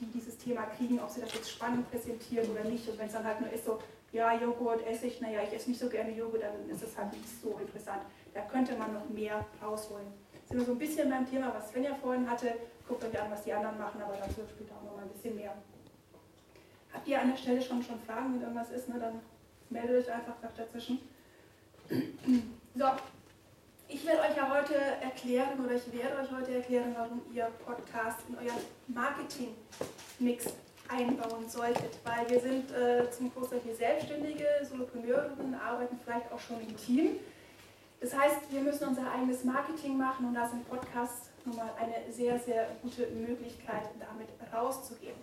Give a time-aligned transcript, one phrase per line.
[0.00, 2.88] die dieses Thema kriegen, ob sie das jetzt spannend präsentieren oder nicht.
[2.88, 3.78] Und wenn es dann halt nur ist so,
[4.12, 7.12] ja, Joghurt esse ich, naja, ich esse nicht so gerne Joghurt, dann ist es halt
[7.12, 8.02] nicht so interessant.
[8.34, 10.06] Da könnte man noch mehr rausholen.
[10.48, 12.54] Sind wir so ein bisschen beim Thema, was Svenja vorhin hatte.
[12.86, 15.34] Guckt euch an, was die anderen machen, aber dazu später auch noch mal ein bisschen
[15.34, 15.54] mehr.
[16.92, 19.20] Habt ihr an der Stelle schon, schon Fragen, wenn irgendwas ist, ne, dann
[19.70, 21.00] meldet euch einfach dazwischen.
[22.78, 22.84] So,
[24.36, 28.60] euch ja heute erklären oder ich werde euch heute erklären, warum ihr Podcast in euren
[28.88, 30.52] Marketing-Mix
[30.88, 36.60] einbauen solltet, weil wir sind äh, zum Großteil hier Selbstständige, Solopreneurinnen, arbeiten vielleicht auch schon
[36.60, 37.16] im Team.
[38.00, 42.12] Das heißt, wir müssen unser eigenes Marketing machen und da sind Podcasts nun mal eine
[42.12, 45.16] sehr, sehr gute Möglichkeit, damit rauszugehen.